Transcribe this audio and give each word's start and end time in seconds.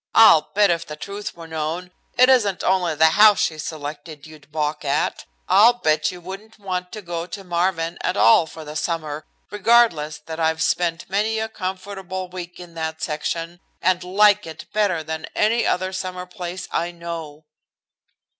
I'll 0.15 0.49
bet, 0.55 0.71
if 0.71 0.83
the 0.87 0.95
truth 0.95 1.35
were 1.37 1.45
known, 1.45 1.91
it 2.17 2.27
isn't 2.27 2.63
only 2.63 2.95
the 2.95 3.11
house 3.21 3.39
she 3.39 3.59
selected 3.59 4.25
you'd 4.25 4.51
balk 4.51 4.83
at. 4.83 5.25
I'll 5.47 5.73
bet 5.73 6.09
you 6.09 6.19
wouldn't 6.19 6.57
want 6.57 6.91
to 6.93 7.03
go 7.03 7.27
to 7.27 7.43
Marvin 7.43 7.99
at 8.01 8.17
all 8.17 8.47
for 8.47 8.65
the 8.65 8.75
summer, 8.75 9.27
regardless 9.51 10.17
that 10.17 10.39
I've 10.39 10.63
spent 10.63 11.07
many 11.07 11.37
a 11.37 11.47
comfortable 11.47 12.29
week 12.29 12.59
in 12.59 12.73
that 12.73 13.03
section, 13.03 13.59
and 13.79 14.03
like 14.03 14.47
it 14.47 14.65
better 14.73 15.03
than 15.03 15.27
any 15.35 15.67
other 15.67 15.93
summer 15.93 16.25
place 16.25 16.67
I 16.71 16.89
know." 16.89 17.45